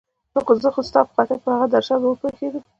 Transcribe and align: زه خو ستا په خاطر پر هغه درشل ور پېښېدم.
زه 0.63 0.69
خو 0.75 0.81
ستا 0.89 0.99
په 1.07 1.11
خاطر 1.15 1.37
پر 1.43 1.51
هغه 1.55 1.67
درشل 1.73 1.99
ور 2.03 2.17
پېښېدم. 2.21 2.63